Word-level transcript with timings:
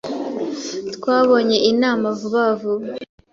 Twabonye 0.95 1.57
inama 1.71 2.05
vuba 2.19 2.43
vuba. 2.59 2.89